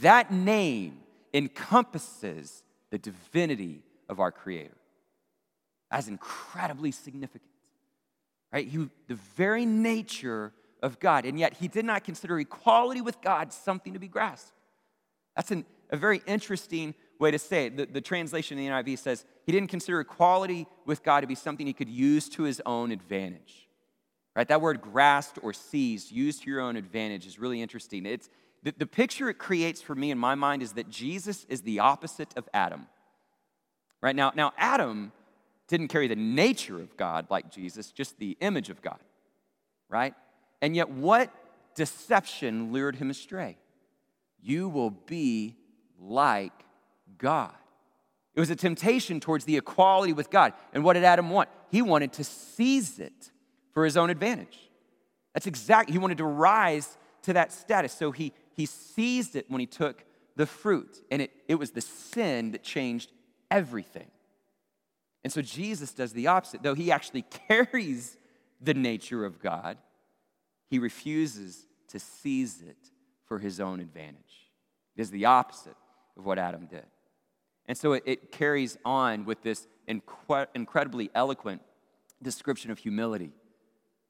[0.00, 1.00] That name
[1.34, 4.76] encompasses the divinity of our Creator.
[5.90, 7.50] That's incredibly significant,
[8.52, 8.66] right?
[8.66, 13.52] He, the very nature of God, and yet he did not consider equality with God
[13.52, 14.52] something to be grasped.
[15.36, 17.76] That's an, a very interesting way to say it.
[17.76, 21.34] The, the translation in the NIV says he didn't consider equality with God to be
[21.34, 23.68] something he could use to his own advantage.
[24.34, 24.48] Right?
[24.48, 28.06] That word grasped or seized, used to your own advantage, is really interesting.
[28.06, 28.28] It's,
[28.62, 31.80] the, the picture it creates for me in my mind is that Jesus is the
[31.80, 32.86] opposite of Adam.
[34.00, 34.14] Right?
[34.16, 35.12] Now, now Adam
[35.68, 38.98] didn't carry the nature of God like Jesus, just the image of God,
[39.88, 40.14] right?
[40.60, 41.32] And yet, what
[41.74, 43.56] deception lured him astray?
[44.40, 45.56] You will be
[45.98, 46.52] like
[47.16, 47.54] God.
[48.34, 50.52] It was a temptation towards the equality with God.
[50.72, 51.48] And what did Adam want?
[51.70, 53.30] He wanted to seize it
[53.72, 54.58] for his own advantage.
[55.34, 57.92] That's exactly, he wanted to rise to that status.
[57.92, 60.04] So he, he seized it when he took
[60.36, 61.02] the fruit.
[61.10, 63.10] And it, it was the sin that changed
[63.50, 64.10] everything.
[65.24, 66.62] And so Jesus does the opposite.
[66.62, 68.16] Though he actually carries
[68.60, 69.78] the nature of God,
[70.68, 72.90] he refuses to seize it
[73.26, 74.50] for his own advantage.
[74.96, 75.76] It is the opposite
[76.16, 76.86] of what Adam did.
[77.66, 81.62] And so it, it carries on with this incredibly eloquent
[82.22, 83.32] description of humility,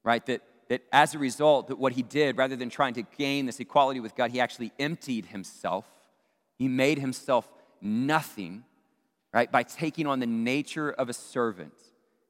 [0.05, 0.25] right?
[0.27, 3.61] That, that as a result, that what he did, rather than trying to gain this
[3.61, 5.87] equality with God, he actually emptied himself.
[6.59, 7.49] He made himself
[7.81, 8.65] nothing
[9.33, 9.51] right?
[9.51, 11.73] By taking on the nature of a servant.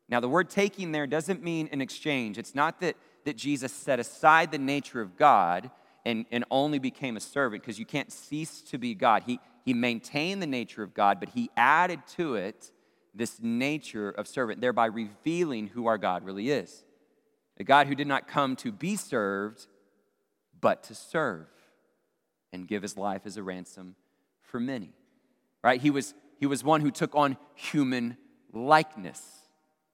[0.09, 2.39] Now, the word taking there doesn't mean an exchange.
[2.39, 5.71] It's not that, that Jesus set aside the nature of God
[6.05, 9.23] and, and only became a servant, because you can't cease to be God.
[9.25, 12.73] He, he maintained the nature of God, but he added to it
[13.15, 16.83] this nature of servant, thereby revealing who our God really is.
[17.63, 19.69] A God who did not come to be served,
[20.61, 21.47] but to serve
[22.53, 23.95] and give his life as a ransom
[24.41, 24.91] for many.
[25.63, 25.81] Right?
[25.81, 28.17] He was he was one who took on human
[28.53, 29.23] likeness.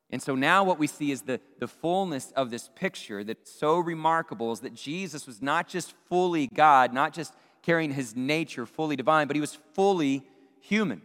[0.08, 3.78] And so now what we see is the, the fullness of this picture that's so
[3.78, 8.96] remarkable is that Jesus was not just fully God, not just carrying his nature fully
[8.96, 10.24] divine, but he was fully
[10.62, 11.02] human.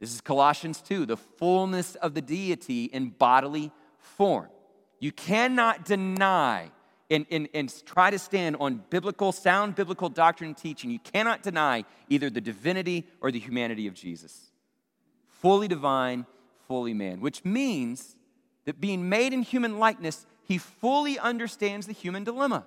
[0.00, 4.50] This is Colossians 2, the fullness of the deity in bodily form.
[5.04, 6.70] You cannot deny
[7.10, 11.42] and, and, and try to stand on biblical, sound biblical doctrine and teaching, you cannot
[11.42, 14.50] deny either the divinity or the humanity of Jesus.
[15.28, 16.24] Fully divine,
[16.66, 18.16] fully man, which means
[18.64, 22.64] that being made in human likeness, he fully understands the human dilemma.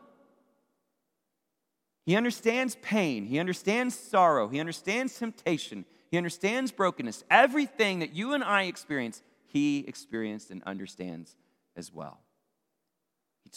[2.06, 7.24] He understands pain, he understands sorrow, he understands temptation, he understands brokenness.
[7.32, 11.36] Everything that you and I experience, he experienced and understands
[11.76, 12.20] as well.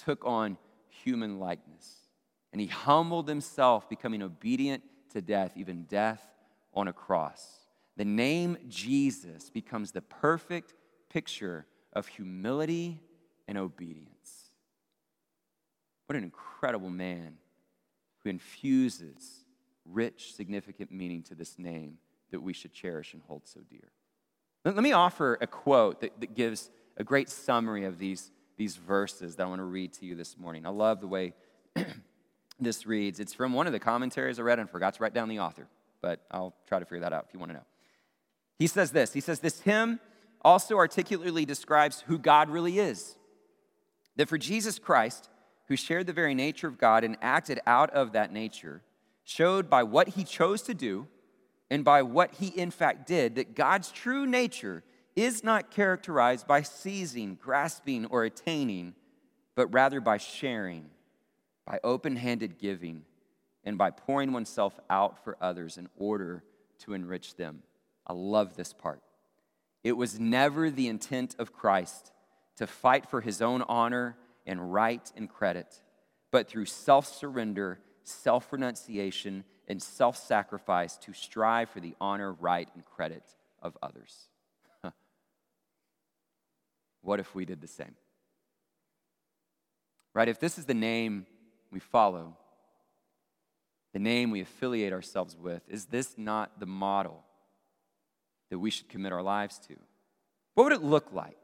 [0.05, 0.57] Took on
[0.89, 1.97] human likeness
[2.53, 4.83] and he humbled himself, becoming obedient
[5.13, 6.27] to death, even death
[6.75, 7.61] on a cross.
[7.97, 10.75] The name Jesus becomes the perfect
[11.11, 13.01] picture of humility
[13.47, 14.51] and obedience.
[16.07, 17.37] What an incredible man
[18.23, 19.45] who infuses
[19.85, 21.99] rich, significant meaning to this name
[22.31, 23.91] that we should cherish and hold so dear.
[24.65, 29.37] Let me offer a quote that, that gives a great summary of these, these verses
[29.37, 30.66] that I want to read to you this morning.
[30.66, 31.33] I love the way
[32.61, 33.18] this reads.
[33.18, 35.66] It's from one of the commentaries I read and forgot to write down the author,
[36.03, 37.64] but I'll try to figure that out if you want to know.
[38.59, 39.99] He says this He says, This hymn
[40.42, 43.16] also articulately describes who God really is.
[44.16, 45.31] That for Jesus Christ,
[45.68, 48.83] who shared the very nature of God and acted out of that nature,
[49.25, 51.09] showed by what he chose to do
[51.70, 54.83] and by what he in fact did that God's true nature
[55.16, 58.94] is not characterized by seizing, grasping, or attaining,
[59.55, 60.87] but rather by sharing,
[61.66, 63.03] by open handed giving,
[63.64, 66.42] and by pouring oneself out for others in order
[66.79, 67.62] to enrich them.
[68.07, 69.03] I love this part.
[69.85, 72.12] It was never the intent of Christ
[72.57, 75.81] to fight for his own honor and right and credit,
[76.31, 82.68] but through self surrender, self renunciation, and self sacrifice to strive for the honor, right,
[82.75, 83.23] and credit
[83.62, 84.30] of others.
[87.03, 87.95] What if we did the same?
[90.15, 90.29] Right?
[90.29, 91.27] If this is the name
[91.71, 92.37] we follow,
[93.93, 97.25] the name we affiliate ourselves with, is this not the model
[98.51, 99.77] that we should commit our lives to?
[100.55, 101.39] What would it look like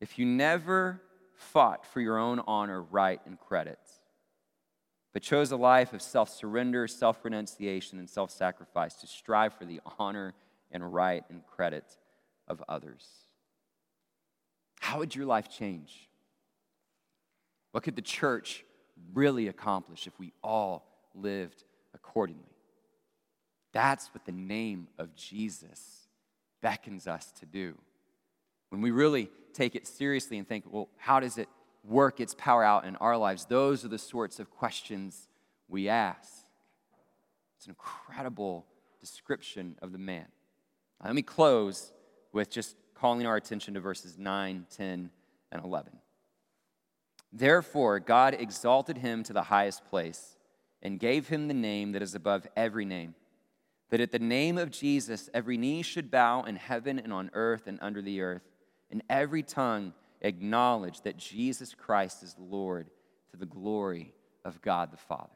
[0.00, 1.00] if you never
[1.34, 3.78] fought for your own honor, right, and credit,
[5.12, 9.64] but chose a life of self surrender, self renunciation, and self sacrifice to strive for
[9.64, 10.34] the honor
[10.70, 11.84] and right and credit
[12.48, 13.06] of others.
[14.84, 16.10] How would your life change?
[17.72, 18.66] What could the church
[19.14, 22.54] really accomplish if we all lived accordingly?
[23.72, 26.06] That's what the name of Jesus
[26.60, 27.78] beckons us to do.
[28.68, 31.48] When we really take it seriously and think, well, how does it
[31.82, 33.46] work its power out in our lives?
[33.46, 35.28] Those are the sorts of questions
[35.66, 36.44] we ask.
[37.56, 38.66] It's an incredible
[39.00, 40.26] description of the man.
[41.00, 41.90] Now, let me close
[42.34, 45.10] with just calling our attention to verses 9, 10,
[45.52, 45.92] and 11.
[47.32, 50.36] Therefore, God exalted him to the highest place
[50.82, 53.14] and gave him the name that is above every name,
[53.90, 57.66] that at the name of Jesus every knee should bow in heaven and on earth
[57.66, 58.42] and under the earth
[58.90, 62.88] and every tongue acknowledge that Jesus Christ is Lord
[63.30, 64.12] to the glory
[64.44, 65.32] of God the Father.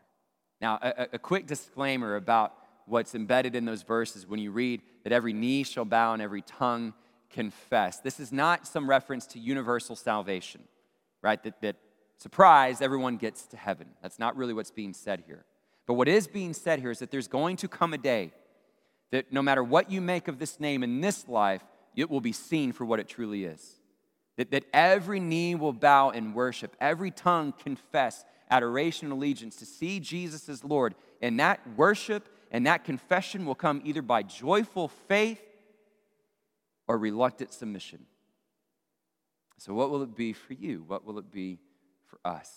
[0.61, 2.55] Now, a, a, quick disclaimer about
[2.87, 6.43] what's embedded in those verses when you read that every knee shall bow and every
[6.43, 6.95] tongue
[7.31, 7.99] confess.
[7.99, 10.63] This is not some reference to universal salvation,
[11.23, 11.43] right?
[11.43, 11.77] That, that
[12.19, 13.89] surprise, everyone gets to heaven.
[14.03, 15.45] That's not really what's being said here.
[15.87, 18.33] But what is being said here is that there's going to come a day
[19.11, 21.65] that no matter what you make of this name in this life,
[21.97, 23.77] it will be seen for what it truly is.
[24.37, 29.67] That, that every knee will bow in worship, every tongue confess adoration and allegiance to
[29.67, 30.95] see Jesus as Lord.
[31.21, 35.41] And that worship and that confession will come either by joyful faith
[36.89, 38.07] or reluctant submission.
[39.59, 40.85] So, what will it be for you?
[40.87, 41.59] What will it be
[42.07, 42.51] for us?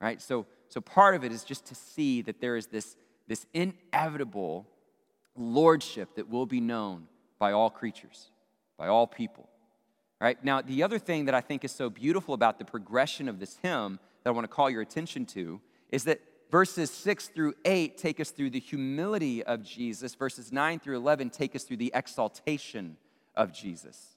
[0.00, 0.20] Right?
[0.20, 2.96] So, so part of it is just to see that there is this,
[3.28, 4.66] this inevitable
[5.36, 7.06] lordship that will be known
[7.38, 8.30] by all creatures
[8.82, 9.48] by all people.
[10.20, 10.42] Right?
[10.44, 13.58] Now, the other thing that I think is so beautiful about the progression of this
[13.62, 17.96] hymn that I want to call your attention to is that verses 6 through 8
[17.96, 21.92] take us through the humility of Jesus, verses 9 through 11 take us through the
[21.94, 22.96] exaltation
[23.34, 24.16] of Jesus.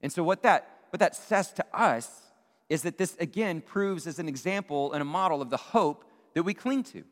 [0.00, 2.22] And so, what that, what that says to us
[2.68, 6.04] is that this again proves as an example and a model of the hope
[6.34, 7.04] that we cling to.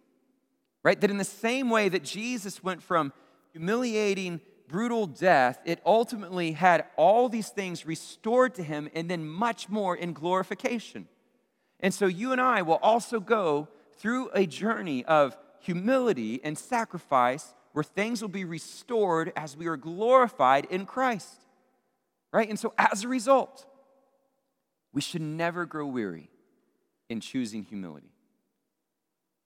[0.82, 1.00] Right?
[1.00, 3.12] That in the same way that Jesus went from
[3.52, 9.68] humiliating brutal death, it ultimately had all these things restored to him and then much
[9.68, 11.08] more in glorification.
[11.80, 13.68] And so you and I will also go
[13.98, 19.76] through a journey of humility and sacrifice where things will be restored as we are
[19.76, 21.42] glorified in Christ.
[22.32, 22.48] Right?
[22.48, 23.66] And so as a result,
[24.94, 26.30] we should never grow weary
[27.10, 28.08] in choosing humility.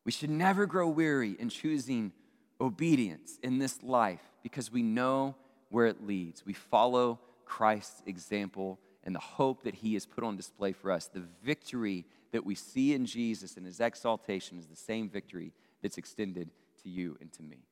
[0.05, 2.13] We should never grow weary in choosing
[2.61, 5.35] obedience in this life because we know
[5.69, 6.47] where it leads.
[6.47, 11.09] We follow Christ's example and the hope that he has put on display for us.
[11.09, 15.53] The victory that we see in Jesus and his exaltation is the same victory
[15.83, 16.51] that's extended
[16.85, 17.65] to you and to me.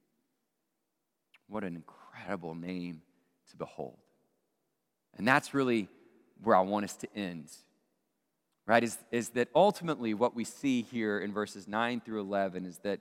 [1.49, 3.03] What an incredible name
[3.51, 3.99] to behold.
[5.17, 5.89] And that's really
[6.43, 7.51] where I want us to end.
[8.67, 8.85] Right?
[8.85, 13.01] Is, is that ultimately what we see here in verses 9 through 11 is that,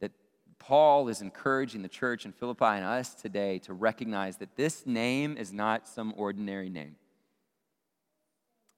[0.00, 0.12] that
[0.60, 5.36] Paul is encouraging the church in Philippi and us today to recognize that this name
[5.36, 6.94] is not some ordinary name.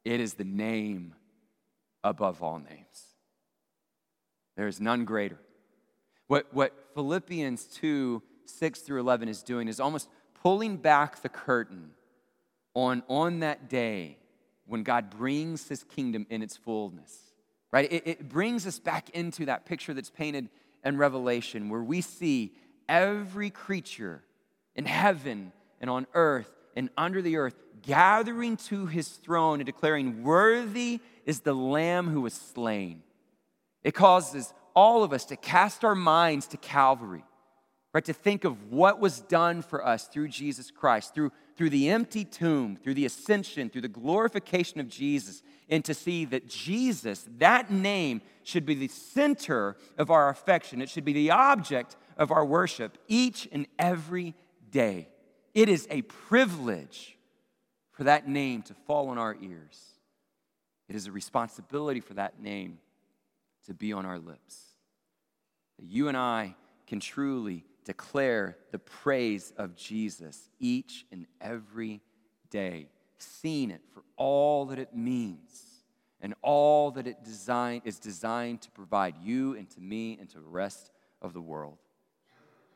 [0.05, 1.15] It is the name
[2.03, 3.13] above all names.
[4.57, 5.39] There is none greater.
[6.29, 8.23] What, what Philippians 2
[8.59, 10.09] 6 through 11 is doing is almost
[10.43, 11.91] pulling back the curtain
[12.75, 14.19] on, on that day
[14.67, 17.17] when God brings his kingdom in its fullness.
[17.71, 17.91] Right?
[17.91, 20.49] It, it brings us back into that picture that's painted
[20.85, 22.53] in Revelation where we see
[22.89, 24.23] every creature
[24.75, 30.23] in heaven and on earth and under the earth gathering to his throne and declaring,
[30.23, 33.03] Worthy is the Lamb who was slain.
[33.83, 37.25] It causes all of us to cast our minds to Calvary,
[37.93, 38.05] right?
[38.05, 42.25] To think of what was done for us through Jesus Christ, through, through the empty
[42.25, 47.71] tomb, through the ascension, through the glorification of Jesus, and to see that Jesus, that
[47.71, 50.81] name, should be the center of our affection.
[50.81, 54.35] It should be the object of our worship each and every
[54.71, 55.09] day.
[55.55, 57.19] It is a privilege
[57.93, 59.79] for that name to fall on our ears.
[60.89, 62.79] It is a responsibility for that name
[63.67, 64.57] to be on our lips.
[65.79, 72.01] That you and I can truly declare the praise of Jesus each and every
[72.51, 75.83] day, seeing it for all that it means
[76.21, 80.39] and all that it design, is designed to provide you and to me and to
[80.39, 81.79] the rest of the world.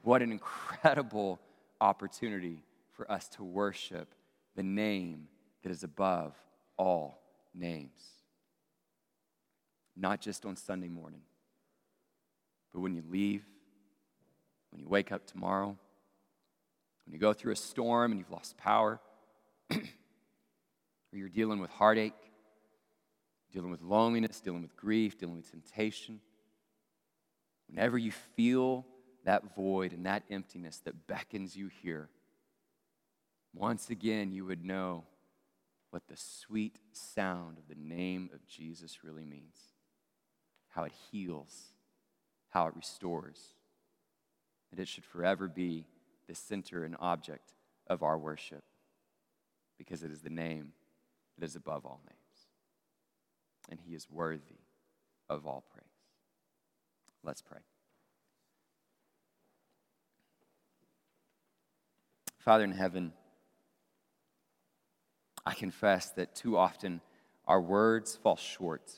[0.03, 1.39] What an incredible
[1.81, 4.15] opportunity for us to worship
[4.57, 5.29] the name
[5.63, 6.35] that is above
[6.77, 7.23] all
[7.55, 8.01] names.
[9.97, 11.23] Not just on Sunday morning,
[12.73, 13.45] but when you leave,
[14.77, 15.75] when you wake up tomorrow,
[17.07, 19.01] when you go through a storm and you've lost power,
[19.71, 19.81] or
[21.15, 22.13] you're dealing with heartache,
[23.55, 26.21] dealing with loneliness, dealing with grief, dealing with temptation.
[27.71, 28.85] Whenever you feel
[29.25, 32.11] that void and that emptiness that beckons you here,
[33.55, 35.05] once again you would know
[35.89, 39.57] what the sweet sound of the name of Jesus really means
[40.69, 41.73] how it heals,
[42.51, 43.56] how it restores.
[44.71, 45.87] That it should forever be
[46.27, 47.55] the center and object
[47.87, 48.65] of our worship
[49.79, 50.73] because it is the name
[51.39, 52.47] that is above all names.
[53.69, 54.61] And he is worthy
[55.29, 55.85] of all praise.
[57.23, 57.59] Let's pray.
[62.39, 63.13] Father in heaven,
[65.45, 67.01] I confess that too often
[67.47, 68.93] our words fall short.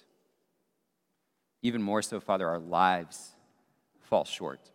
[1.62, 3.34] Even more so, Father, our lives
[4.00, 4.70] fall short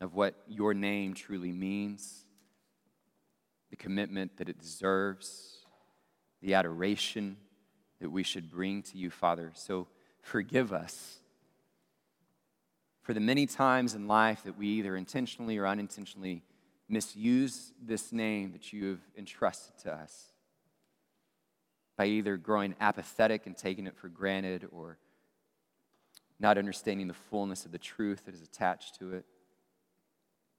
[0.00, 2.24] of what your name truly means,
[3.70, 5.58] the commitment that it deserves,
[6.42, 7.36] the adoration
[8.00, 9.52] that we should bring to you, Father.
[9.54, 9.86] So
[10.22, 11.18] forgive us
[13.02, 16.42] for the many times in life that we either intentionally or unintentionally
[16.88, 20.26] misuse this name that you have entrusted to us
[21.96, 24.98] by either growing apathetic and taking it for granted or
[26.38, 29.24] not understanding the fullness of the truth that is attached to it,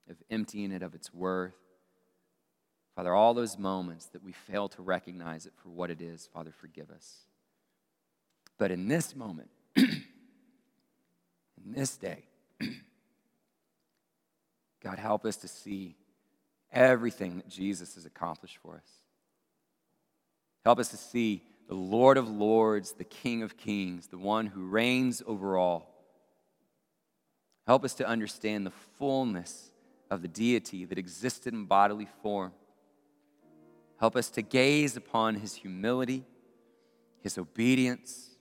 [0.10, 1.54] of emptying it of its worth.
[2.95, 6.52] Father, all those moments that we fail to recognize it for what it is, Father,
[6.52, 7.26] forgive us.
[8.58, 10.04] But in this moment, in
[11.66, 12.24] this day,
[14.84, 15.95] God, help us to see
[16.72, 18.88] everything that Jesus has accomplished for us.
[20.64, 24.68] Help us to see the Lord of Lords, the King of Kings, the one who
[24.68, 25.88] reigns over all.
[27.66, 29.70] Help us to understand the fullness
[30.12, 32.51] of the deity that existed in bodily form.
[33.97, 36.26] Help us to gaze upon his humility,
[37.22, 38.36] his obedience,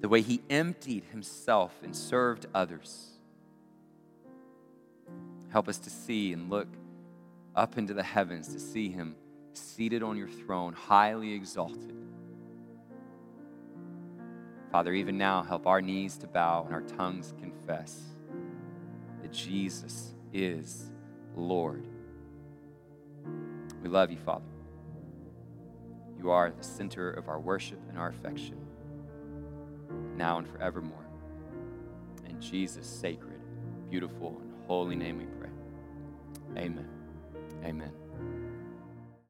[0.00, 3.10] the way he emptied himself and served others.
[5.50, 6.68] Help us to see and look
[7.54, 9.14] up into the heavens to see him
[9.52, 11.92] seated on your throne, highly exalted.
[14.72, 18.00] Father, even now, help our knees to bow and our tongues confess
[19.22, 20.90] that Jesus is
[21.36, 21.86] Lord.
[23.82, 24.44] We love you, Father.
[26.18, 28.58] You are the center of our worship and our affection.
[30.16, 31.06] now and forevermore.
[32.28, 33.40] In Jesus' sacred,
[33.90, 35.50] beautiful, and holy name we pray.
[36.56, 36.88] Amen.
[37.64, 37.92] Amen.